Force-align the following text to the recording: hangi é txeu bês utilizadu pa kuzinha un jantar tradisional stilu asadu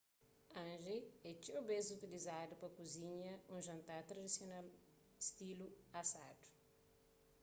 hangi 0.59 0.95
é 1.29 1.31
txeu 1.41 1.61
bês 1.69 1.87
utilizadu 1.97 2.53
pa 2.57 2.67
kuzinha 2.77 3.33
un 3.53 3.59
jantar 3.67 4.01
tradisional 4.11 4.65
stilu 5.29 5.67
asadu 6.01 6.45